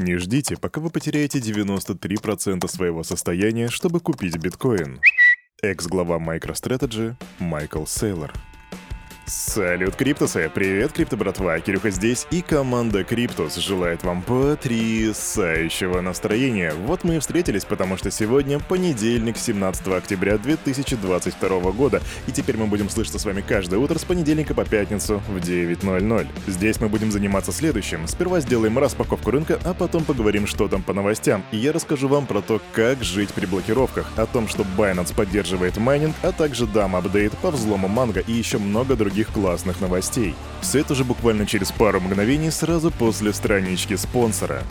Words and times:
Не 0.00 0.16
ждите, 0.16 0.56
пока 0.56 0.80
вы 0.80 0.88
потеряете 0.88 1.40
93% 1.40 2.66
своего 2.68 3.02
состояния, 3.02 3.68
чтобы 3.68 4.00
купить 4.00 4.38
биткоин. 4.38 4.98
Экс-глава 5.62 6.16
MicroStrategy 6.16 7.16
Майкл 7.38 7.84
Сейлор. 7.84 8.32
Салют, 9.30 9.94
Криптусы! 9.94 10.50
Привет, 10.52 10.90
Крипто 10.90 11.16
братва! 11.16 11.60
Кирюха 11.60 11.90
здесь, 11.90 12.26
и 12.32 12.42
команда 12.42 13.04
Криптус 13.04 13.54
желает 13.54 14.02
вам 14.02 14.22
потрясающего 14.22 16.00
настроения. 16.00 16.74
Вот 16.74 17.04
мы 17.04 17.14
и 17.14 17.18
встретились, 17.20 17.64
потому 17.64 17.96
что 17.96 18.10
сегодня 18.10 18.58
понедельник, 18.58 19.36
17 19.36 19.86
октября 19.86 20.36
2022 20.36 21.60
года, 21.70 22.02
и 22.26 22.32
теперь 22.32 22.56
мы 22.56 22.66
будем 22.66 22.90
слышаться 22.90 23.20
с 23.20 23.24
вами 23.24 23.40
каждое 23.40 23.78
утро 23.78 23.96
с 24.00 24.04
понедельника 24.04 24.52
по 24.52 24.64
пятницу 24.64 25.22
в 25.28 25.36
9.00. 25.36 26.26
Здесь 26.48 26.80
мы 26.80 26.88
будем 26.88 27.12
заниматься 27.12 27.52
следующим. 27.52 28.08
Сперва 28.08 28.40
сделаем 28.40 28.78
распаковку 28.78 29.30
рынка, 29.30 29.60
а 29.62 29.74
потом 29.74 30.04
поговорим, 30.04 30.48
что 30.48 30.66
там 30.66 30.82
по 30.82 30.92
новостям, 30.92 31.44
и 31.52 31.56
я 31.56 31.70
расскажу 31.70 32.08
вам 32.08 32.26
про 32.26 32.40
то, 32.40 32.60
как 32.72 33.04
жить 33.04 33.32
при 33.32 33.46
блокировках, 33.46 34.10
о 34.16 34.26
том, 34.26 34.48
что 34.48 34.66
Binance 34.76 35.14
поддерживает 35.14 35.76
майнинг, 35.76 36.16
а 36.22 36.32
также 36.32 36.66
дам 36.66 36.96
апдейт 36.96 37.38
по 37.38 37.52
взлому 37.52 37.86
Mango 37.86 38.18
и 38.18 38.32
еще 38.32 38.58
много 38.58 38.96
других 38.96 39.19
других 39.20 39.28
классных 39.32 39.80
новостей. 39.80 40.34
Все 40.62 40.80
это 40.80 40.94
же 40.94 41.04
буквально 41.04 41.46
через 41.46 41.72
пару 41.72 42.00
мгновений 42.00 42.50
сразу 42.50 42.90
после 42.90 43.32
странички 43.32 43.96
спонсора. 43.96 44.62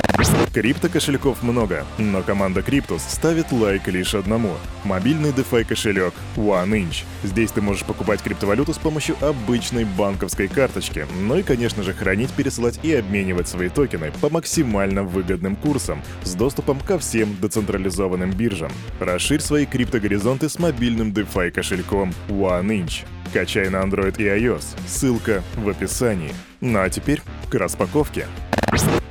Крипто 0.54 0.90
кошельков 0.90 1.44
много, 1.44 1.86
но 1.98 2.22
команда 2.24 2.62
Криптус 2.62 3.04
ставит 3.04 3.52
лайк 3.52 3.88
лишь 3.88 4.16
одному. 4.16 4.56
Мобильный 4.84 5.30
DeFi 5.30 5.66
кошелек 5.66 6.14
OneInch. 6.36 7.04
Здесь 7.24 7.52
ты 7.52 7.62
можешь 7.62 7.86
покупать 7.86 8.22
криптовалюту 8.22 8.74
с 8.74 8.78
помощью 8.78 9.16
обычной 9.22 9.86
банковской 9.86 10.48
карточки. 10.48 11.06
Ну 11.22 11.38
и, 11.38 11.44
конечно 11.44 11.84
же, 11.84 11.94
хранить, 11.94 12.32
пересылать 12.32 12.80
и 12.84 12.94
обменивать 12.96 13.48
свои 13.48 13.70
токены 13.70 14.12
по 14.22 14.30
максимально 14.30 15.04
выгодным 15.04 15.56
курсам 15.56 16.02
с 16.24 16.34
доступом 16.34 16.80
ко 16.80 16.98
всем 16.98 17.38
децентрализованным 17.42 18.32
биржам. 18.32 18.72
Расширь 19.00 19.42
свои 19.42 19.66
криптогоризонты 19.66 20.50
с 20.50 20.58
мобильным 20.60 21.12
DeFi 21.12 21.52
кошельком 21.52 22.14
OneInch. 22.30 23.06
Качай 23.34 23.70
на 23.70 23.78
Android 23.78 24.16
и 24.18 24.26
iOS. 24.26 24.66
Ссылка 24.88 25.44
в 25.56 25.70
описании. 25.70 26.34
Ну 26.62 26.80
а 26.80 26.90
теперь 26.90 27.22
к 27.50 27.56
распаковке. 27.56 28.26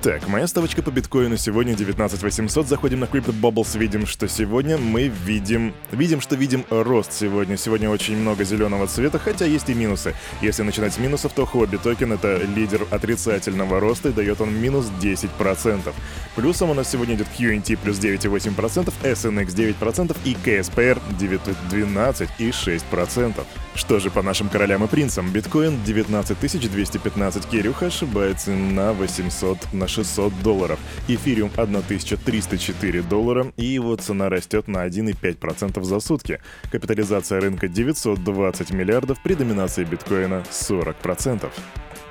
Так, 0.00 0.28
моя 0.28 0.46
ставочка 0.46 0.80
по 0.80 0.92
биткоину 0.92 1.36
сегодня 1.36 1.74
19800. 1.74 2.68
Заходим 2.68 3.00
на 3.00 3.06
Crypto 3.06 3.32
Bubbles, 3.32 3.76
видим, 3.76 4.06
что 4.06 4.28
сегодня 4.28 4.78
мы 4.78 5.08
видим... 5.08 5.74
Видим, 5.90 6.20
что 6.20 6.36
видим 6.36 6.64
рост 6.70 7.12
сегодня. 7.12 7.56
Сегодня 7.56 7.90
очень 7.90 8.16
много 8.16 8.44
зеленого 8.44 8.86
цвета, 8.86 9.18
хотя 9.18 9.44
есть 9.44 9.68
и 9.70 9.74
минусы. 9.74 10.14
Если 10.40 10.62
начинать 10.62 10.94
с 10.94 10.98
минусов, 10.98 11.32
то 11.32 11.44
Хобби 11.44 11.78
токен— 11.78 12.12
это 12.14 12.36
лидер 12.36 12.86
отрицательного 12.92 13.80
роста 13.80 14.10
и 14.10 14.12
дает 14.12 14.40
он 14.40 14.54
минус 14.54 14.86
10%. 15.02 15.92
Плюсом 16.36 16.70
у 16.70 16.74
нас 16.74 16.88
сегодня 16.88 17.16
идет 17.16 17.26
QNT 17.36 17.76
плюс 17.82 17.98
9,8%, 17.98 18.92
SNX 19.02 19.48
9% 19.48 20.16
и 20.24 20.34
KSPR 20.34 21.02
12,6%. 21.18 23.44
Что 23.74 23.98
же 23.98 24.10
по 24.10 24.22
нашим 24.22 24.48
королям 24.48 24.84
и 24.84 24.86
принцам? 24.86 25.32
Биткоин 25.32 25.82
19215, 25.84 27.46
Кирюха 27.46 27.86
ошибается 27.86 28.52
на 28.52 28.92
800, 28.92 29.72
на 29.72 29.87
600 29.88 30.32
долларов. 30.42 30.78
Эфириум 31.08 31.50
1304 31.56 33.02
доллара, 33.02 33.52
и 33.56 33.64
его 33.64 33.96
цена 33.96 34.28
растет 34.28 34.68
на 34.68 34.86
1,5% 34.86 35.82
за 35.82 36.00
сутки. 36.00 36.40
Капитализация 36.70 37.40
рынка 37.40 37.68
920 37.68 38.70
миллиардов, 38.72 39.22
при 39.22 39.34
доминации 39.34 39.84
биткоина 39.84 40.44
40%. 40.50 41.50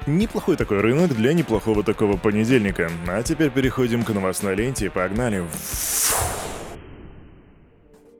Неплохой 0.07 0.55
такой 0.55 0.79
рынок 0.79 1.15
для 1.15 1.33
неплохого 1.33 1.83
такого 1.83 2.17
понедельника. 2.17 2.89
А 3.07 3.23
теперь 3.23 3.49
переходим 3.49 4.03
к 4.03 4.09
новостной 4.09 4.55
ленте. 4.55 4.89
Погнали. 4.89 5.43
Фу. 5.51 6.56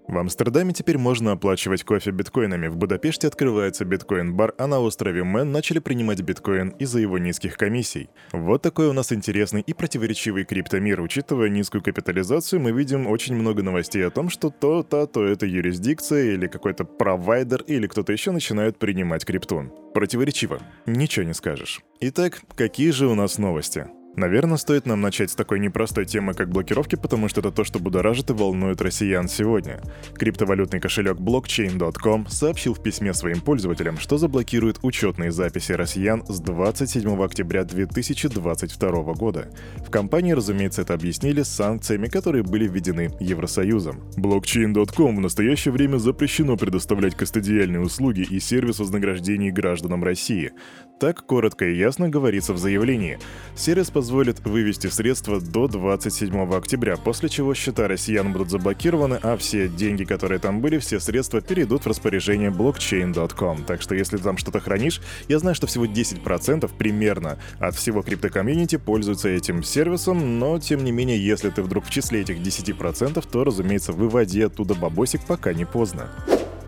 В 0.08 0.18
Амстердаме 0.18 0.72
теперь 0.72 0.98
можно 0.98 1.34
оплачивать 1.34 1.84
кофе 1.84 2.12
биткоинами. 2.12 2.68
В 2.68 2.78
Будапеште 2.78 3.28
открывается 3.28 3.84
биткоин-бар, 3.84 4.54
а 4.58 4.68
на 4.68 4.80
острове 4.80 5.26
Мэн 5.26 5.52
начали 5.52 5.80
принимать 5.80 6.22
биткоин 6.22 6.70
из-за 6.80 7.00
его 7.00 7.18
низких 7.18 7.58
комиссий. 7.58 8.10
Вот 8.32 8.62
такой 8.62 8.88
у 8.88 8.94
нас 8.94 9.12
интересный 9.12 9.62
и 9.62 9.74
противоречивый 9.74 10.46
криптомир. 10.46 11.02
Учитывая 11.02 11.50
низкую 11.50 11.84
капитализацию, 11.84 12.62
мы 12.62 12.72
видим 12.72 13.06
очень 13.06 13.36
много 13.36 13.64
новостей 13.64 14.06
о 14.08 14.10
том, 14.10 14.30
что 14.30 14.50
то-то, 14.50 15.08
то 15.08 15.26
это 15.26 15.46
юрисдикция 15.46 16.36
или 16.36 16.48
какой-то 16.48 16.86
провайдер 16.86 17.64
или 17.68 17.88
кто-то 17.88 18.14
еще 18.14 18.32
начинают 18.32 18.80
принимать 18.80 19.26
крипту. 19.26 19.74
Противоречиво. 19.94 20.62
Ничего 20.86 21.26
не 21.26 21.34
скажешь. 21.34 21.82
Итак, 22.00 22.42
какие 22.56 22.92
же 22.92 23.08
у 23.08 23.16
нас 23.16 23.38
новости? 23.38 23.88
Наверное, 24.18 24.58
стоит 24.58 24.88
нам 24.88 25.00
начать 25.00 25.30
с 25.30 25.36
такой 25.36 25.60
непростой 25.60 26.08
темы, 26.08 26.34
как 26.34 26.50
блокировки, 26.50 26.96
потому 26.96 27.28
что 27.30 27.42
это 27.42 27.52
то, 27.52 27.64
что 27.64 27.78
будоражит 27.78 28.32
и 28.32 28.34
волнует 28.34 28.82
россиян 28.82 29.28
сегодня. 29.28 29.80
Криптовалютный 30.16 30.80
кошелек 30.80 31.18
blockchain.com 31.18 32.26
сообщил 32.28 32.74
в 32.74 32.82
письме 32.82 33.14
своим 33.14 33.42
пользователям, 33.42 34.00
что 34.00 34.18
заблокирует 34.18 34.80
учетные 34.82 35.32
записи 35.32 35.74
россиян 35.74 36.26
с 36.28 36.40
27 36.40 37.24
октября 37.24 37.64
2022 37.64 39.14
года. 39.14 39.52
В 39.86 39.92
компании, 39.92 40.32
разумеется, 40.32 40.82
это 40.82 40.96
объяснили 40.96 41.44
санкциями, 41.44 42.08
которые 42.08 42.44
были 42.44 42.68
введены 42.68 43.12
Евросоюзом. 43.20 44.02
Blockchain.com 44.18 45.16
в 45.16 45.20
настоящее 45.20 45.72
время 45.72 45.98
запрещено 45.98 46.58
предоставлять 46.58 47.14
кастодиальные 47.14 47.82
услуги 47.82 48.22
и 48.22 48.40
сервис 48.40 48.80
вознаграждений 48.80 49.52
гражданам 49.52 50.04
России. 50.04 50.54
Так 51.00 51.28
коротко 51.28 51.66
и 51.66 51.78
ясно 51.78 52.10
говорится 52.10 52.54
в 52.54 52.58
заявлении. 52.58 53.20
Сервис 53.56 53.92
позволит 53.92 54.40
вывести 54.40 54.88
средства 54.88 55.40
до 55.40 55.68
27 55.68 56.56
октября, 56.56 56.98
после 56.98 57.30
чего 57.30 57.54
счета 57.54 57.88
россиян 57.88 58.32
будут 58.34 58.50
заблокированы, 58.50 59.20
а 59.22 59.38
все 59.38 59.68
деньги, 59.68 60.06
которые 60.06 60.40
там 60.40 60.60
были, 60.60 60.80
все 60.80 61.00
средства 61.00 61.40
перейдут 61.40 61.84
в 61.84 61.88
распоряжение 61.88 62.50
blockchain.com. 62.50 63.66
Так 63.66 63.84
что 63.84 63.94
если 63.94 64.18
там 64.18 64.38
что-то 64.38 64.60
хранишь, 64.60 65.00
я 65.28 65.38
знаю, 65.38 65.56
что 65.56 65.68
всего 65.68 65.86
10% 65.86 66.68
примерно 66.76 67.38
от 67.60 67.76
всего 67.76 68.02
криптокомьюнити 68.02 68.78
пользуются 68.78 69.30
этим 69.30 69.62
сервисом, 69.62 70.40
но 70.40 70.60
тем 70.60 70.84
не 70.84 70.92
менее, 70.92 71.24
если 71.24 71.52
ты 71.52 71.62
вдруг 71.62 71.86
в 71.86 71.92
числе 71.92 72.22
этих 72.22 72.40
10%, 72.40 73.24
то, 73.32 73.44
разумеется, 73.44 73.94
выводи 73.94 74.42
оттуда 74.42 74.74
бабосик, 74.74 75.22
пока 75.28 75.54
не 75.54 75.66
поздно. 75.66 76.10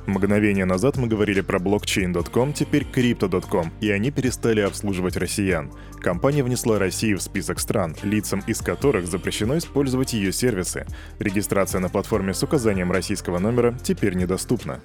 Мгновение 0.09 0.66
назад 0.66 0.97
мы 0.97 1.08
говорили 1.08 1.42
про 1.42 1.59
blockchain.com, 1.59 2.53
теперь 2.53 2.84
crypto.com, 2.84 3.72
и 3.80 3.92
они 3.92 4.09
перестали 4.09 4.59
обслуживать 4.62 5.18
россиян. 5.18 5.72
Компания 6.02 6.44
внесла 6.44 6.80
Россию 6.80 7.20
в 7.20 7.22
список 7.22 7.59
стран, 7.59 7.96
лицам 8.02 8.42
из 8.47 8.59
которых 8.62 9.06
запрещено 9.06 9.56
использовать 9.59 10.14
ее 10.14 10.31
сервисы. 10.31 10.88
Регистрация 11.20 11.80
на 11.80 11.90
платформе 11.90 12.34
с 12.34 12.42
указанием 12.42 12.92
российского 12.92 13.38
номера 13.38 13.78
теперь 13.84 14.16
недоступна. 14.16 14.81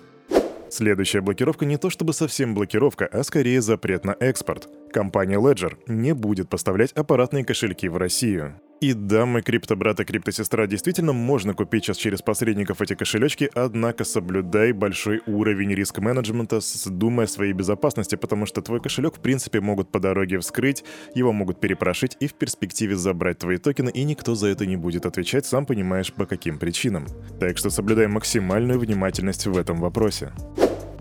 Следующая 0.69 1.23
блокировка 1.23 1.65
не 1.65 1.79
то 1.79 1.89
чтобы 1.89 2.13
совсем 2.13 2.55
блокировка, 2.55 3.07
а 3.07 3.25
скорее 3.25 3.63
запрет 3.63 4.05
на 4.05 4.15
экспорт. 4.21 4.69
Компания 4.93 5.39
Ledger 5.39 5.79
не 5.87 6.13
будет 6.13 6.51
поставлять 6.51 6.93
аппаратные 6.93 7.47
кошельки 7.47 7.89
в 7.89 7.97
Россию. 7.97 8.61
И 8.85 8.93
да, 8.93 9.25
мой 9.25 9.41
криптобрат 9.41 9.99
и 10.01 10.05
криптосестра, 10.05 10.67
действительно 10.67 11.15
можно 11.15 11.55
купить 11.55 11.85
сейчас 11.85 11.97
через 11.97 12.21
посредников 12.21 12.83
эти 12.83 12.95
кошелечки, 12.95 13.51
однако 13.55 14.05
соблюдай 14.05 14.73
большой 14.73 15.23
уровень 15.27 15.73
риск-менеджмента, 15.73 16.61
думая 16.89 17.25
о 17.25 17.29
своей 17.29 17.55
безопасности, 17.55 18.17
потому 18.17 18.45
что 18.45 18.61
твой 18.61 18.83
кошелек 18.83 19.17
в 19.17 19.21
принципе 19.21 19.63
могут 19.63 19.91
по 19.91 20.01
дороге 20.01 20.39
вскрыть, 20.39 20.85
его 21.15 21.33
могут 21.33 21.61
перепрошить 21.61 22.19
и 22.21 22.27
в 22.27 22.35
перспективе 22.35 22.95
забрать 22.95 23.39
твои 23.39 23.57
токены, 23.57 23.89
и 23.89 24.05
никто 24.05 24.35
за 24.35 24.49
это 24.49 24.67
не 24.67 24.77
будет 24.77 25.07
отвечать, 25.07 25.47
сам 25.47 25.65
понимаешь 25.65 26.13
по 26.13 26.27
каким 26.27 26.59
причинам. 26.59 27.07
Так 27.41 27.57
что 27.57 27.71
соблюдай 27.71 28.07
максимальную 28.07 28.79
внимательность 28.79 29.47
в 29.47 29.57
этом 29.57 29.81
вопросе. 29.81 30.31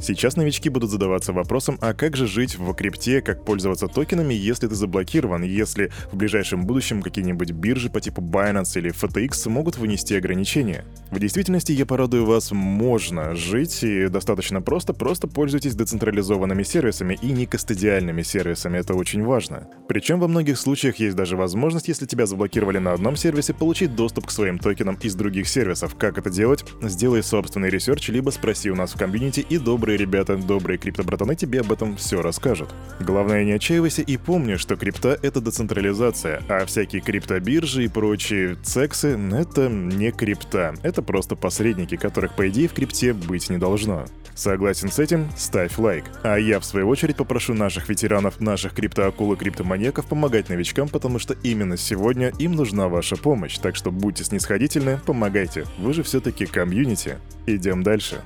Сейчас 0.04 0.36
новички 0.36 0.68
будут 0.68 0.90
задаваться 0.90 1.32
вопросом, 1.32 1.78
а 1.80 1.94
как 1.94 2.18
же 2.18 2.28
жить 2.28 2.58
в 2.58 2.74
крипте, 2.74 3.22
как 3.22 3.46
пользоваться 3.46 3.88
токенами, 3.88 4.34
если 4.34 4.68
ты 4.68 4.76
заблокирован, 4.76 5.44
если 5.44 5.94
в 6.12 6.18
ближайшем 6.18 6.66
будущем 6.66 7.02
какие-нибудь 7.02 7.52
биржи 7.52 7.90
по 7.90 8.02
типу 8.02 8.22
Binance 8.22 8.78
или 8.78 8.92
FTX 8.92 9.48
могут 9.48 9.78
вынести 9.78 10.14
ограничения. 10.14 10.84
В 11.10 11.20
действительности, 11.20 11.72
я 11.72 11.86
порадую 11.86 12.26
вас, 12.26 12.52
можно 12.52 13.34
жить 13.34 13.82
и 13.84 14.10
достаточно 14.10 14.62
просто, 14.62 14.92
просто 14.92 15.30
пользуйтесь 15.30 15.74
децентрализованными 15.74 16.64
сервисами 16.64 17.18
и 17.22 17.28
не 17.28 17.46
кастодиальными 17.46 18.24
сервисами, 18.24 18.80
это 18.80 18.96
очень 18.96 19.24
важно. 19.24 19.70
Причем 19.88 20.20
во 20.20 20.28
многих 20.28 20.60
случаях 20.60 20.98
есть 20.98 21.16
даже 21.16 21.38
возможность, 21.38 21.88
если 21.88 22.06
тебя 22.06 22.26
заблокировали 22.26 22.80
на 22.80 22.92
одном 22.92 23.16
сервисе, 23.16 23.54
получить 23.54 23.96
доступ 23.96 24.28
к 24.28 24.32
своим 24.32 24.60
токенам 24.60 24.96
из 25.02 25.16
других 25.16 25.48
сервисов. 25.48 25.96
Как 25.96 26.18
это 26.18 26.30
делать? 26.30 26.66
Сделай 26.82 27.24
собственный 27.24 27.70
research, 27.70 28.10
либо 28.10 28.32
спроси 28.32 28.70
у 28.70 28.76
нас 28.76 28.92
в 28.92 28.98
комьюнити 28.98 29.46
и 29.50 29.58
добрый 29.58 29.93
добрые 29.94 29.98
ребята, 29.98 30.38
добрые 30.38 30.78
криптобратаны 30.78 31.36
тебе 31.36 31.62
об 31.62 31.72
этом 31.72 31.96
все 31.98 32.22
расскажут. 32.22 32.74
Главное, 33.00 33.44
не 33.44 33.52
отчаивайся 33.52 34.02
и 34.02 34.18
помни, 34.18 34.56
что 34.56 34.76
крипта— 34.76 35.18
это 35.22 35.40
децентрализация, 35.40 36.42
а 36.50 36.66
всякие 36.66 37.02
криптобиржи 37.02 37.86
и 37.86 37.88
прочие 37.88 38.56
цексы— 38.64 39.20
это 39.34 39.70
не 39.70 40.12
крипта. 40.12 40.74
Это 40.84 41.02
просто 41.02 41.36
посредники, 41.36 41.96
которых, 41.96 42.36
по 42.36 42.50
идее, 42.50 42.68
в 42.68 42.74
крипте 42.74 43.14
быть 43.14 43.50
не 43.50 43.58
должно. 43.58 44.06
Согласен 44.36 44.90
с 44.90 44.98
этим? 44.98 45.30
Ставь 45.38 45.78
лайк. 45.78 46.06
А 46.24 46.38
я, 46.38 46.60
в 46.60 46.66
свою 46.66 46.88
очередь, 46.88 47.18
попрошу 47.18 47.54
наших 47.54 47.88
ветеранов, 47.88 48.40
наших 48.40 48.74
криптоакул 48.74 49.32
и 49.34 49.36
криптоманьяков 49.36 50.08
помогать 50.08 50.50
новичкам, 50.50 50.90
потому 50.90 51.20
что 51.20 51.36
именно 51.44 51.78
сегодня 51.78 52.32
им 52.40 52.54
нужна 52.54 52.88
ваша 52.88 53.16
помощь. 53.16 53.60
Так 53.60 53.76
что 53.76 53.92
будьте 53.92 54.24
снисходительны, 54.24 55.00
помогайте. 55.06 55.66
Вы 55.78 55.94
же 55.94 56.02
все-таки 56.02 56.48
комьюнити. 56.48 57.18
Идем 57.46 57.84
дальше. 57.84 58.24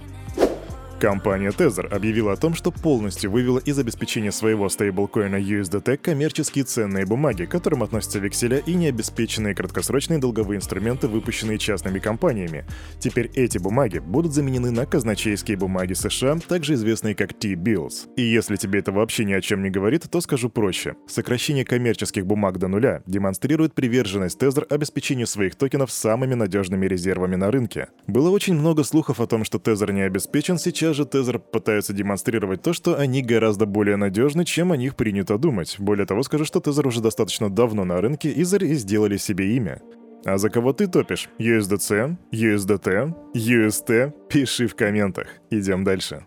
Компания 0.99 1.49
Tether 1.49 1.87
объявила 1.93 2.33
о 2.33 2.37
том, 2.37 2.55
что 2.55 2.71
полностью 2.71 3.29
вывела 3.29 3.59
из 3.59 3.77
обеспечения 3.77 4.31
своего 4.31 4.67
стейблкоина 4.67 5.35
USDT 5.35 5.97
коммерческие 5.97 6.63
ценные 6.63 7.05
бумаги, 7.05 7.45
к 7.45 7.51
которым 7.51 7.83
относятся 7.83 8.17
векселя 8.17 8.57
и 8.57 8.73
необеспеченные 8.73 9.53
краткосрочные 9.53 10.17
долговые 10.17 10.57
инструменты, 10.57 11.07
выпущенные 11.07 11.59
частными 11.59 11.99
компаниями. 11.99 12.65
Теперь 12.97 13.29
эти 13.35 13.59
бумаги 13.59 13.99
будут 13.99 14.33
заменены 14.33 14.71
на 14.71 14.87
казначейские 14.87 15.55
бумаги 15.55 15.93
США, 15.93 16.39
также 16.47 16.73
известные 16.73 17.13
как 17.13 17.31
T-bills. 17.35 18.09
И 18.15 18.23
если 18.23 18.55
тебе 18.55 18.79
это 18.79 18.91
вообще 18.91 19.23
ни 19.23 19.33
о 19.33 19.41
чем 19.41 19.61
не 19.61 19.69
говорит, 19.69 20.09
то 20.09 20.19
скажу 20.19 20.49
проще. 20.49 20.95
Сокращение 21.07 21.63
коммерческих 21.63 22.25
бумаг 22.25 22.57
до 22.57 22.69
нуля 22.69 23.03
демонстрирует 23.05 23.75
приверженность 23.75 24.41
Tether 24.41 24.65
обеспечению 24.67 25.27
своих 25.27 25.53
токенов 25.57 25.91
самыми 25.91 26.33
надежными 26.33 26.87
резервами 26.87 27.35
на 27.35 27.51
рынке. 27.51 27.89
Было 28.07 28.31
очень 28.31 28.55
много 28.55 28.83
слухов 28.83 29.19
о 29.19 29.27
том, 29.27 29.43
что 29.43 29.59
Tether 29.59 29.91
не 29.91 30.01
обеспечен 30.01 30.57
сейчас 30.57 30.86
Сейчас 30.87 30.95
же 30.95 31.05
Тезер 31.05 31.39
пытаются 31.39 31.91
демонстрировать 31.91 32.61
то, 32.61 32.71
что 32.71 32.97
они 32.97 33.21
гораздо 33.21 33.65
более 33.65 33.97
надежны, 33.97 34.45
чем 34.45 34.71
о 34.71 34.77
них 34.77 34.95
принято 34.95 35.37
думать. 35.37 35.75
Более 35.79 36.05
того, 36.05 36.23
скажу, 36.23 36.45
что 36.45 36.61
Тезер 36.61 36.87
уже 36.87 37.01
достаточно 37.01 37.49
давно 37.49 37.83
на 37.83 37.99
рынке 37.99 38.31
и 38.31 38.45
сделали 38.45 39.17
себе 39.17 39.57
имя. 39.57 39.81
А 40.23 40.37
за 40.37 40.49
кого 40.49 40.71
ты 40.71 40.87
топишь? 40.87 41.27
USDC? 41.39 42.15
USDT? 42.31 43.13
UST? 43.35 44.13
Пиши 44.29 44.67
в 44.67 44.75
комментах. 44.75 45.27
Идем 45.49 45.83
дальше. 45.83 46.25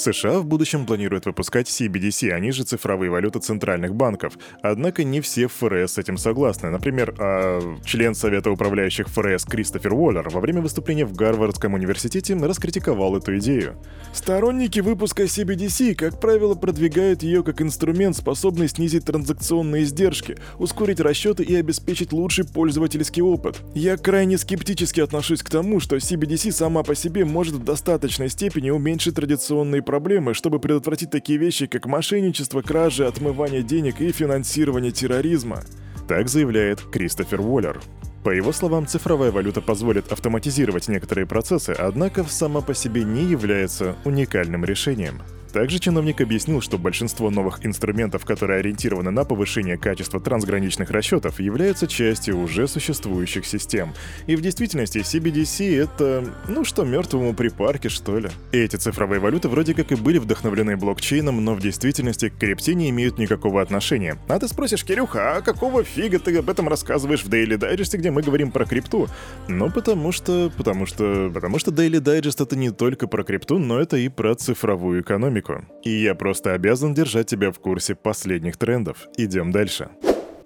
США 0.00 0.40
в 0.40 0.46
будущем 0.46 0.86
планируют 0.86 1.26
выпускать 1.26 1.68
CBDC, 1.68 2.30
они 2.30 2.50
же 2.52 2.64
цифровые 2.64 3.10
валюты 3.10 3.38
центральных 3.38 3.94
банков. 3.94 4.34
Однако 4.62 5.04
не 5.04 5.20
все 5.20 5.46
в 5.46 5.52
ФРС 5.52 5.92
с 5.92 5.98
этим 5.98 6.16
согласны. 6.16 6.70
Например, 6.70 7.14
а, 7.18 7.60
член 7.84 8.14
Совета 8.14 8.50
управляющих 8.50 9.08
ФРС 9.08 9.44
Кристофер 9.44 9.92
Уоллер 9.92 10.28
во 10.28 10.40
время 10.40 10.62
выступления 10.62 11.04
в 11.04 11.14
Гарвардском 11.14 11.74
университете 11.74 12.34
раскритиковал 12.34 13.16
эту 13.16 13.36
идею. 13.38 13.76
Сторонники 14.12 14.80
выпуска 14.80 15.24
CBDC, 15.24 15.94
как 15.94 16.20
правило, 16.20 16.54
продвигают 16.54 17.22
ее 17.22 17.42
как 17.42 17.60
инструмент, 17.60 18.16
способный 18.16 18.68
снизить 18.68 19.04
транзакционные 19.04 19.84
издержки, 19.84 20.36
ускорить 20.58 21.00
расчеты 21.00 21.42
и 21.42 21.54
обеспечить 21.54 22.12
лучший 22.12 22.44
пользовательский 22.44 23.22
опыт. 23.22 23.60
Я 23.74 23.96
крайне 23.96 24.38
скептически 24.38 25.00
отношусь 25.00 25.42
к 25.42 25.50
тому, 25.50 25.80
что 25.80 25.96
CBDC 25.96 26.52
сама 26.52 26.82
по 26.82 26.94
себе 26.94 27.24
может 27.24 27.54
в 27.54 27.64
достаточной 27.64 28.28
степени 28.28 28.70
уменьшить 28.70 29.14
традиционные 29.14 29.82
проблемы, 29.90 30.34
чтобы 30.34 30.60
предотвратить 30.60 31.10
такие 31.10 31.36
вещи, 31.36 31.66
как 31.66 31.86
мошенничество, 31.86 32.62
кражи, 32.62 33.04
отмывание 33.04 33.64
денег 33.64 34.00
и 34.00 34.12
финансирование 34.12 34.92
терроризма. 34.92 35.64
Так 36.06 36.28
заявляет 36.28 36.80
Кристофер 36.80 37.40
Уоллер. 37.40 37.80
По 38.22 38.30
его 38.30 38.52
словам, 38.52 38.86
цифровая 38.86 39.32
валюта 39.32 39.60
позволит 39.60 40.12
автоматизировать 40.12 40.86
некоторые 40.86 41.26
процессы, 41.26 41.70
однако 41.70 42.22
сама 42.22 42.60
по 42.60 42.72
себе 42.72 43.02
не 43.02 43.24
является 43.24 43.96
уникальным 44.04 44.64
решением. 44.64 45.22
Также 45.52 45.78
чиновник 45.80 46.20
объяснил, 46.20 46.60
что 46.60 46.78
большинство 46.78 47.30
новых 47.30 47.64
инструментов, 47.66 48.24
которые 48.24 48.60
ориентированы 48.60 49.10
на 49.10 49.24
повышение 49.24 49.76
качества 49.76 50.20
трансграничных 50.20 50.90
расчетов, 50.90 51.40
являются 51.40 51.86
частью 51.86 52.38
уже 52.38 52.68
существующих 52.68 53.46
систем. 53.46 53.92
И 54.26 54.36
в 54.36 54.40
действительности 54.40 54.98
CBDC— 54.98 55.76
это, 55.82 56.24
ну 56.48 56.64
что, 56.64 56.84
мертвому 56.84 57.34
припарке, 57.34 57.88
что 57.88 58.18
ли. 58.18 58.28
Эти 58.52 58.76
цифровые 58.76 59.20
валюты 59.20 59.48
вроде 59.48 59.74
как 59.74 59.90
и 59.90 59.96
были 59.96 60.18
вдохновлены 60.18 60.76
блокчейном, 60.76 61.44
но 61.44 61.54
в 61.54 61.60
действительности 61.60 62.28
к 62.28 62.38
крипте 62.38 62.74
не 62.74 62.90
имеют 62.90 63.18
никакого 63.18 63.60
отношения. 63.60 64.16
А 64.28 64.38
ты 64.38 64.46
спросишь, 64.46 64.84
Кирюха, 64.84 65.36
а 65.36 65.40
какого 65.42 65.82
фига 65.82 66.18
ты 66.18 66.36
об 66.38 66.48
этом 66.48 66.68
рассказываешь 66.68 67.24
в 67.24 67.28
Daily 67.28 67.58
Digest, 67.58 67.96
где 67.96 68.10
мы 68.10 68.22
говорим 68.22 68.52
про 68.52 68.64
крипту? 68.64 69.08
Ну, 69.48 69.70
потому 69.70 70.12
что... 70.12 70.52
потому 70.56 70.86
что... 70.86 71.30
потому 71.34 71.58
что 71.58 71.70
Daily 71.70 72.00
Digest— 72.00 72.42
это 72.44 72.56
не 72.56 72.70
только 72.70 73.08
про 73.08 73.24
крипту, 73.24 73.58
но 73.58 73.80
это 73.80 73.96
и 73.96 74.08
про 74.08 74.34
цифровую 74.34 75.02
экономику 75.02 75.39
экономику. 75.40 75.64
И 75.82 75.90
я 75.90 76.14
просто 76.14 76.54
обязан 76.54 76.94
держать 76.94 77.26
тебя 77.26 77.50
в 77.50 77.58
курсе 77.58 77.94
последних 77.94 78.56
трендов. 78.56 79.08
Идем 79.16 79.50
дальше. 79.50 79.88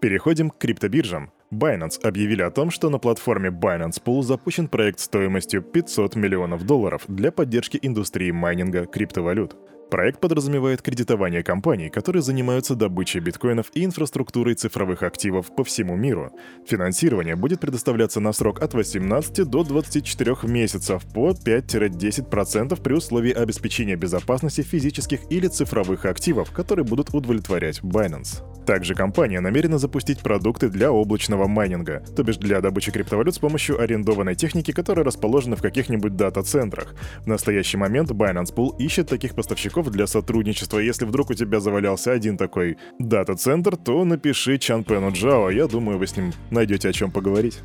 Переходим 0.01 0.51
к 0.51 0.59
криптобиржам. 0.59 1.31
Binance 1.53 2.01
объявили 2.03 2.43
о 2.43 2.51
том, 2.51 2.71
что 2.71 2.91
на 2.91 2.99
платформе 2.99 3.51
Binance 3.51 4.03
Pool 4.05 4.23
запущен 4.23 4.69
проект 4.69 4.99
стоимостью 4.99 5.63
500 5.63 6.17
миллионов 6.17 6.65
долларов 6.65 7.05
для 7.07 7.31
поддержки 7.31 7.79
индустрии 7.81 8.33
майнинга 8.33 8.87
криптовалют. 8.87 9.57
Проект 9.95 10.19
подразумевает 10.19 10.83
кредитование 10.83 11.45
компаний, 11.45 11.89
которые 11.89 12.21
занимаются 12.21 12.75
добычей 12.75 13.21
биткоинов 13.21 13.67
и 13.75 13.85
инфраструктурой 13.85 14.57
цифровых 14.57 15.05
активов 15.05 15.55
по 15.55 15.63
всему 15.63 15.95
миру. 15.95 16.33
Финансирование 16.67 17.37
будет 17.37 17.61
предоставляться 17.61 18.19
на 18.19 18.33
срок 18.33 18.61
от 18.61 18.75
18 18.75 19.49
до 19.49 19.63
24 19.63 20.37
месяцев 20.53 21.05
по 21.15 21.31
5-10% 21.31 22.83
при 22.83 22.93
условии 22.93 23.33
обеспечения 23.33 23.95
безопасности 23.95 24.63
физических 24.63 25.31
или 25.31 25.47
цифровых 25.47 26.07
активов, 26.07 26.51
которые 26.51 26.85
будут 26.85 27.15
удовлетворять 27.15 27.79
Binance. 27.79 28.54
Также 28.67 28.95
компания 28.95 29.41
намерена 29.41 29.79
запустить 29.79 30.21
продукты 30.21 30.69
для 30.69 30.91
облачного 30.91 31.47
майнинга, 31.47 32.03
то 32.17 32.23
бишь 32.23 32.39
для 32.39 32.61
добычи 32.61 32.91
криптовалют 32.91 33.35
с 33.35 33.39
помощью 33.39 33.81
арендованной 33.81 34.35
техники, 34.35 34.73
которая 34.73 35.05
расположена 35.05 35.57
в 35.57 35.63
каких-нибудь 35.63 36.17
дата-центрах. 36.17 36.95
В 37.21 37.27
настоящий 37.27 37.77
момент 37.77 38.11
Binance 38.11 38.55
Pool 38.55 38.77
ищет 38.79 39.09
таких 39.09 39.35
поставщиков 39.35 39.91
для 39.91 40.07
сотрудничества. 40.07 40.79
Если 40.79 41.05
вдруг 41.05 41.31
у 41.31 41.35
тебя 41.35 41.61
завалялся 41.61 42.13
один 42.13 42.37
такой 42.37 42.79
дата-центр, 42.99 43.77
то 43.77 44.05
напиши 44.05 44.59
Чанпену 44.59 45.13
Джао, 45.13 45.51
я 45.51 45.67
думаю, 45.67 45.99
вы 45.99 46.07
с 46.07 46.17
ним 46.17 46.33
найдете 46.51 46.89
о 46.89 46.93
чем 46.93 47.11
поговорить. 47.11 47.61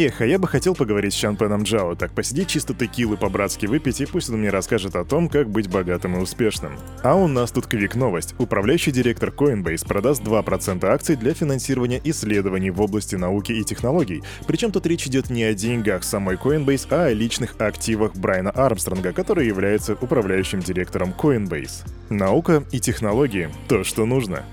Эх, 0.00 0.20
а 0.20 0.26
я 0.26 0.38
бы 0.38 0.46
хотел 0.46 0.76
поговорить 0.76 1.12
с 1.12 1.16
Чанпеном 1.16 1.64
Джао, 1.64 1.96
так 1.96 2.12
посидеть 2.12 2.46
чисто 2.46 2.72
текилы 2.72 3.16
по-братски 3.16 3.66
выпить, 3.66 4.00
и 4.00 4.06
пусть 4.06 4.30
он 4.30 4.38
мне 4.38 4.48
расскажет 4.48 4.94
о 4.94 5.04
том, 5.04 5.28
как 5.28 5.50
быть 5.50 5.68
богатым 5.68 6.16
и 6.16 6.20
успешным. 6.20 6.78
А 7.02 7.16
у 7.16 7.26
нас 7.26 7.50
тут 7.50 7.66
квик-новость. 7.66 8.36
Управляющий 8.38 8.92
директор 8.92 9.30
Coinbase 9.30 9.84
продаст 9.84 10.22
2% 10.22 10.84
акций 10.86 11.16
для 11.16 11.34
финансирования 11.34 12.00
исследований 12.04 12.70
в 12.70 12.80
области 12.80 13.16
науки 13.16 13.50
и 13.50 13.64
технологий. 13.64 14.22
Причем 14.46 14.70
тут 14.70 14.86
речь 14.86 15.04
идет 15.08 15.30
не 15.30 15.42
о 15.42 15.52
деньгах 15.52 16.04
самой 16.04 16.36
Coinbase, 16.36 16.86
а 16.90 17.06
о 17.06 17.12
личных 17.12 17.56
активах 17.58 18.14
Брайана 18.14 18.50
Армстронга, 18.50 19.12
который 19.12 19.48
является 19.48 19.94
управляющим 19.94 20.60
директором 20.60 21.12
Coinbase. 21.18 21.84
Наука 22.08 22.62
и 22.70 22.78
технологии— 22.78 23.50
то, 23.68 23.82
что 23.82 24.06
нужно. 24.06 24.44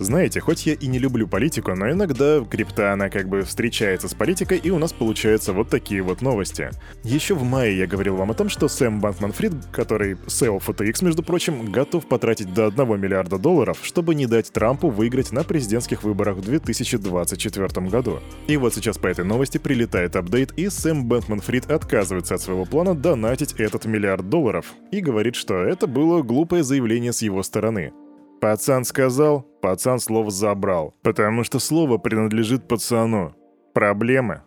Знаете, 0.00 0.40
хоть 0.40 0.64
я 0.64 0.72
и 0.72 0.86
не 0.86 0.98
люблю 0.98 1.28
политику, 1.28 1.74
но 1.74 1.90
иногда 1.90 2.42
крипта, 2.42 2.94
она 2.94 3.10
как 3.10 3.28
бы 3.28 3.42
встречается 3.42 4.08
с 4.08 4.14
политикой, 4.14 4.56
и 4.56 4.70
у 4.70 4.78
нас 4.78 4.94
получаются 4.94 5.52
вот 5.52 5.68
такие 5.68 6.00
вот 6.00 6.22
новости. 6.22 6.70
Еще 7.04 7.34
в 7.34 7.42
мае 7.42 7.76
я 7.76 7.86
говорил 7.86 8.16
вам 8.16 8.30
о 8.30 8.34
том, 8.34 8.48
что 8.48 8.66
Сэм 8.66 9.00
Банкман-Фрид, 9.00 9.66
который 9.70 10.14
SEO 10.14 10.58
FTX, 10.58 11.04
между 11.04 11.22
прочим, 11.22 11.70
готов 11.70 12.06
потратить 12.06 12.54
до 12.54 12.68
1 12.68 12.98
миллиарда 12.98 13.36
долларов, 13.36 13.80
чтобы 13.82 14.14
не 14.14 14.24
дать 14.24 14.50
Трампу 14.50 14.88
выиграть 14.88 15.32
на 15.32 15.44
президентских 15.44 16.02
выборах 16.02 16.38
в 16.38 16.40
2024 16.40 17.86
году. 17.88 18.20
И 18.46 18.56
вот 18.56 18.74
сейчас 18.74 18.96
по 18.96 19.06
этой 19.06 19.26
новости 19.26 19.58
прилетает 19.58 20.16
апдейт, 20.16 20.54
и 20.56 20.70
Сэм 20.70 21.08
Бэнкман-Фрид 21.08 21.70
отказывается 21.70 22.36
от 22.36 22.40
своего 22.40 22.64
плана 22.64 22.94
донатить 22.94 23.52
этот 23.58 23.84
миллиард 23.84 24.30
долларов 24.30 24.64
и 24.92 25.00
говорит, 25.00 25.36
что 25.36 25.56
это 25.56 25.86
было 25.86 26.22
глупое 26.22 26.64
заявление 26.64 27.12
с 27.12 27.20
его 27.20 27.42
стороны. 27.42 27.92
Пацан 28.40 28.84
сказал, 28.84 29.42
пацан 29.60 30.00
слово 30.00 30.30
забрал, 30.30 30.94
потому 31.02 31.44
что 31.44 31.58
слово 31.58 31.98
принадлежит 31.98 32.66
пацану. 32.66 33.34
Проблемы. 33.74 34.40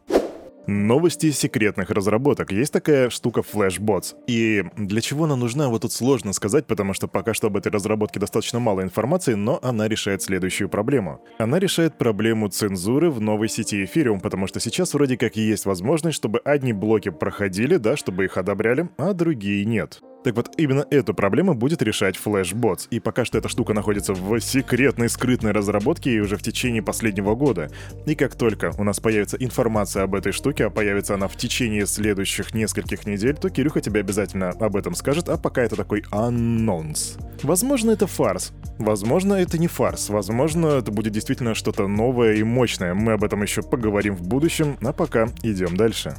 Новости 0.66 1.30
секретных 1.30 1.92
разработок. 1.92 2.52
Есть 2.52 2.74
такая 2.74 3.12
штука 3.12 3.42
Flashbots. 3.42 4.16
И 4.26 4.64
для 4.78 5.02
чего 5.02 5.26
она 5.26 5.36
нужна, 5.36 5.70
вот 5.70 5.84
тут 5.84 5.92
сложно 5.92 6.34
сказать, 6.34 6.66
потому 6.66 6.94
что 6.94 7.08
пока 7.08 7.36
что 7.36 7.48
об 7.48 7.58
этой 7.58 7.72
разработке 7.72 8.20
достаточно 8.20 8.60
мало 8.60 8.82
информации, 8.82 9.36
но 9.36 9.60
она 9.62 9.88
решает 9.88 10.24
следующую 10.24 10.70
проблему. 10.70 11.22
Она 11.38 11.60
решает 11.60 11.98
проблему 11.98 12.48
цензуры 12.48 13.12
в 13.12 13.22
новой 13.22 13.48
сети 13.48 13.84
Ethereum, 13.84 14.22
потому 14.22 14.48
что 14.48 14.60
сейчас 14.60 14.96
вроде 14.96 15.18
как 15.18 15.36
есть 15.36 15.66
возможность, 15.66 16.16
чтобы 16.16 16.40
одни 16.40 16.74
блоки 16.74 17.10
проходили, 17.10 17.76
да, 17.76 17.96
чтобы 17.96 18.26
их 18.26 18.38
одобряли, 18.38 18.90
а 18.98 19.14
другие 19.14 19.66
нет. 19.66 20.02
Так 20.24 20.36
вот, 20.36 20.52
именно 20.58 20.86
эту 20.90 21.14
проблему 21.14 21.54
будет 21.54 21.82
решать 21.82 22.18
Flashbots, 22.24 22.88
и 22.90 23.00
пока 23.00 23.26
что 23.26 23.38
эта 23.38 23.50
штука 23.50 23.74
находится 23.74 24.14
в 24.14 24.40
секретной 24.40 25.10
скрытной 25.10 25.52
разработке 25.52 26.14
и 26.14 26.20
уже 26.20 26.38
в 26.38 26.42
течение 26.42 26.82
последнего 26.82 27.36
года. 27.36 27.70
И 28.06 28.16
как 28.16 28.36
только 28.36 28.72
у 28.78 28.84
нас 28.84 29.00
появится 29.00 29.38
информация 29.38 30.04
об 30.04 30.16
этой 30.16 30.32
штуке, 30.32 30.66
а 30.66 30.70
появится 30.70 31.16
она 31.16 31.28
в 31.28 31.36
течение 31.36 31.86
следующих 31.86 32.54
нескольких 32.54 33.06
недель, 33.06 33.36
то 33.36 33.50
Кирюха 33.50 33.82
тебе 33.82 34.00
обязательно 34.00 34.50
об 34.50 34.76
этом 34.78 34.96
скажет, 34.96 35.28
а 35.28 35.38
пока 35.38 35.64
это 35.64 35.76
такой 35.76 36.04
анонс. 36.12 37.18
Возможно, 37.42 37.92
это 37.92 38.08
фарс. 38.08 38.54
Возможно, 38.80 39.34
это 39.34 39.58
не 39.58 39.68
фарс. 39.68 40.10
Возможно, 40.10 40.68
это 40.68 40.92
будет 40.92 41.12
действительно 41.14 41.54
что-то 41.54 41.88
новое 41.88 42.36
и 42.36 42.44
мощное. 42.44 42.94
Мы 42.94 43.14
об 43.14 43.24
этом 43.24 43.42
еще 43.42 43.62
поговорим 43.62 44.16
в 44.16 44.26
будущем, 44.26 44.78
а 44.82 44.94
пока 44.94 45.28
идем 45.44 45.76
дальше. 45.76 46.16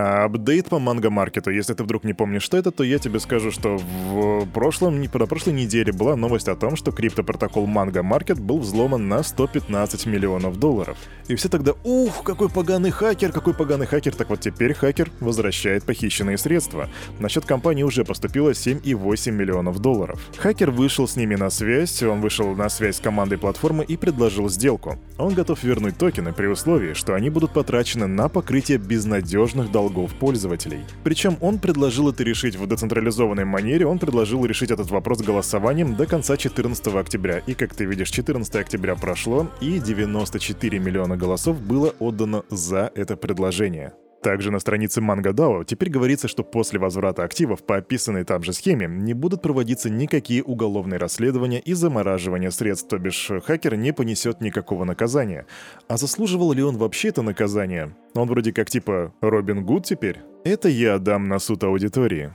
А 0.00 0.26
апдейт 0.26 0.68
по 0.68 0.78
манго-маркету. 0.78 1.50
Если 1.50 1.74
ты 1.74 1.82
вдруг 1.82 2.04
не 2.04 2.12
помнишь, 2.12 2.44
что 2.44 2.56
это, 2.56 2.70
то 2.70 2.84
я 2.84 3.00
тебе 3.00 3.18
скажу, 3.18 3.50
что 3.50 3.78
в 3.78 4.46
прошлом, 4.54 5.00
не 5.00 5.10
на 5.12 5.26
прошлой 5.26 5.54
неделе 5.54 5.92
была 5.92 6.14
новость 6.14 6.46
о 6.46 6.54
том, 6.54 6.76
что 6.76 6.92
криптопротокол 6.92 7.66
Манго 7.66 8.04
Маркет 8.04 8.38
был 8.38 8.60
взломан 8.60 9.08
на 9.08 9.24
115 9.24 10.06
миллионов 10.06 10.56
долларов. 10.56 10.96
И 11.26 11.34
все 11.34 11.48
тогда, 11.48 11.72
ух, 11.82 12.22
какой 12.22 12.48
поганый 12.48 12.92
хакер, 12.92 13.32
какой 13.32 13.54
поганый 13.54 13.86
хакер. 13.86 14.14
Так 14.14 14.30
вот 14.30 14.38
теперь 14.38 14.72
хакер 14.72 15.10
возвращает 15.18 15.82
похищенные 15.82 16.38
средства. 16.38 16.88
На 17.18 17.28
счет 17.28 17.44
компании 17.44 17.82
уже 17.82 18.04
поступило 18.04 18.50
7,8 18.50 19.32
миллионов 19.32 19.80
долларов. 19.80 20.20
Хакер 20.36 20.70
вышел 20.70 21.08
с 21.08 21.16
ними 21.16 21.34
на 21.34 21.50
связь, 21.50 22.04
он 22.04 22.20
вышел 22.20 22.54
на 22.54 22.68
связь 22.68 22.98
с 22.98 23.00
командой 23.00 23.36
платформы 23.36 23.84
и 23.84 23.96
предложил 23.96 24.48
сделку. 24.48 24.96
Он 25.18 25.34
готов 25.34 25.64
вернуть 25.64 25.98
токены 25.98 26.32
при 26.32 26.46
условии, 26.46 26.92
что 26.92 27.14
они 27.14 27.30
будут 27.30 27.50
потрачены 27.50 28.06
на 28.06 28.28
покрытие 28.28 28.78
безнадежных 28.78 29.72
долгов 29.72 29.87
долгов 29.88 30.14
пользователей. 30.14 30.84
Причем 31.02 31.36
он 31.40 31.58
предложил 31.58 32.10
это 32.10 32.22
решить 32.22 32.56
в 32.56 32.66
децентрализованной 32.66 33.44
манере, 33.44 33.86
он 33.86 33.98
предложил 33.98 34.44
решить 34.44 34.70
этот 34.70 34.90
вопрос 34.90 35.20
голосованием 35.20 35.96
до 35.96 36.06
конца 36.06 36.36
14 36.36 36.86
октября. 36.88 37.38
И 37.46 37.54
как 37.54 37.74
ты 37.74 37.84
видишь, 37.86 38.10
14 38.10 38.54
октября 38.56 38.94
прошло, 38.94 39.48
и 39.60 39.78
94 39.78 40.78
миллиона 40.78 41.16
голосов 41.16 41.60
было 41.60 41.94
отдано 41.98 42.44
за 42.50 42.92
это 42.94 43.16
предложение. 43.16 43.92
Также 44.22 44.50
на 44.50 44.58
странице 44.58 45.00
Mango 45.00 45.40
DAO 45.40 45.64
теперь 45.64 45.90
говорится, 45.90 46.26
что 46.26 46.42
после 46.42 46.78
возврата 46.78 47.22
активов 47.22 47.64
по 47.64 47.76
описанной 47.76 48.24
там 48.24 48.42
же 48.42 48.52
схеме 48.52 48.88
не 48.88 49.14
будут 49.14 49.42
проводиться 49.42 49.90
никакие 49.90 50.42
уголовные 50.42 50.98
расследования 50.98 51.60
и 51.60 51.72
замораживания 51.72 52.50
средств, 52.50 52.88
то 52.88 52.98
бишь 52.98 53.30
хакер 53.44 53.76
не 53.76 53.92
понесет 53.92 54.40
никакого 54.40 54.84
наказания. 54.84 55.46
А 55.86 55.96
заслуживал 55.96 56.52
ли 56.52 56.62
он 56.62 56.76
вообще 56.76 57.08
это 57.08 57.22
наказание? 57.22 57.94
Он 58.14 58.26
вроде 58.28 58.52
как 58.52 58.68
типа 58.68 59.12
Робин 59.20 59.64
Гуд 59.64 59.84
теперь? 59.84 60.18
Это 60.44 60.68
я 60.68 60.98
дам 60.98 61.28
на 61.28 61.38
суд 61.38 61.62
аудитории. 61.62 62.32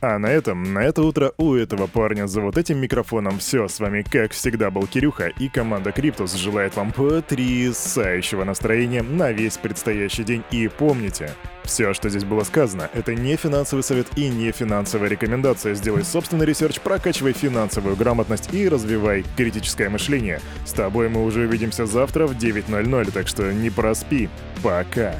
А 0.00 0.18
на 0.18 0.26
этом, 0.26 0.74
на 0.74 0.80
это 0.80 1.02
утро 1.02 1.32
у 1.38 1.54
этого 1.54 1.86
парня 1.86 2.26
за 2.26 2.40
вот 2.40 2.58
этим 2.58 2.78
микрофоном 2.78 3.38
все. 3.38 3.66
С 3.66 3.80
вами, 3.80 4.02
как 4.02 4.32
всегда, 4.32 4.70
был 4.70 4.86
Кирюха, 4.86 5.28
и 5.28 5.48
команда 5.48 5.92
Криптус 5.92 6.34
желает 6.34 6.76
вам 6.76 6.92
потрясающего 6.92 8.44
настроения 8.44 9.02
на 9.02 9.32
весь 9.32 9.56
предстоящий 9.56 10.24
день. 10.24 10.42
И 10.50 10.68
помните, 10.68 11.30
все, 11.64 11.94
что 11.94 12.08
здесь 12.10 12.24
было 12.24 12.44
сказано, 12.44 12.90
это 12.92 13.14
не 13.14 13.36
финансовый 13.36 13.82
совет 13.82 14.06
и 14.16 14.28
не 14.28 14.52
финансовая 14.52 15.08
рекомендация. 15.08 15.74
Сделай 15.74 16.04
собственный 16.04 16.46
research, 16.46 16.78
прокачивай 16.80 17.32
финансовую 17.32 17.96
грамотность 17.96 18.52
и 18.52 18.68
развивай 18.68 19.24
критическое 19.36 19.88
мышление. 19.88 20.40
С 20.64 20.72
тобой 20.72 21.08
мы 21.08 21.24
уже 21.24 21.46
увидимся 21.46 21.86
завтра 21.86 22.26
в 22.26 22.36
9.00, 22.36 23.12
так 23.12 23.28
что 23.28 23.52
не 23.52 23.70
проспи. 23.70 24.28
Пока. 24.62 25.14